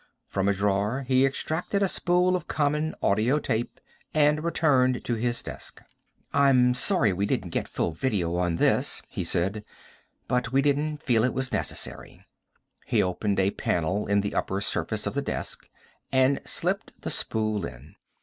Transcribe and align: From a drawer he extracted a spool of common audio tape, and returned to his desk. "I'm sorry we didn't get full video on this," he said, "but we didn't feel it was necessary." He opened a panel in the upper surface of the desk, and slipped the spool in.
From 0.27 0.47
a 0.47 0.53
drawer 0.55 1.03
he 1.07 1.27
extracted 1.27 1.83
a 1.83 1.87
spool 1.87 2.35
of 2.35 2.47
common 2.47 2.95
audio 3.03 3.37
tape, 3.37 3.79
and 4.15 4.43
returned 4.43 5.03
to 5.05 5.13
his 5.13 5.43
desk. 5.43 5.79
"I'm 6.33 6.73
sorry 6.73 7.13
we 7.13 7.27
didn't 7.27 7.51
get 7.51 7.67
full 7.67 7.91
video 7.91 8.35
on 8.37 8.55
this," 8.55 9.03
he 9.09 9.23
said, 9.23 9.63
"but 10.27 10.51
we 10.51 10.63
didn't 10.63 11.03
feel 11.03 11.23
it 11.23 11.35
was 11.35 11.51
necessary." 11.51 12.25
He 12.87 13.03
opened 13.03 13.39
a 13.39 13.51
panel 13.51 14.07
in 14.07 14.21
the 14.21 14.33
upper 14.33 14.59
surface 14.59 15.05
of 15.05 15.13
the 15.13 15.21
desk, 15.21 15.69
and 16.11 16.41
slipped 16.45 17.01
the 17.03 17.11
spool 17.11 17.63
in. 17.63 17.93